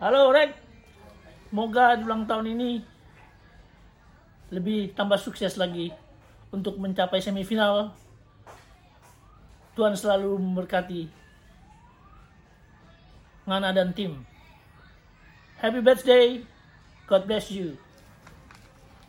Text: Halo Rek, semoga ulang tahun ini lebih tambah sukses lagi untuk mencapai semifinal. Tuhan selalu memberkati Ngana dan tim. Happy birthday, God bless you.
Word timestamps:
Halo 0.00 0.32
Rek, 0.32 0.56
semoga 1.52 1.92
ulang 1.92 2.24
tahun 2.24 2.56
ini 2.56 2.80
lebih 4.48 4.96
tambah 4.96 5.20
sukses 5.20 5.60
lagi 5.60 5.92
untuk 6.48 6.80
mencapai 6.80 7.20
semifinal. 7.20 7.92
Tuhan 9.76 9.92
selalu 9.92 10.40
memberkati 10.40 11.04
Ngana 13.44 13.76
dan 13.76 13.92
tim. 13.92 14.24
Happy 15.60 15.84
birthday, 15.84 16.48
God 17.04 17.28
bless 17.28 17.52
you. 17.52 17.76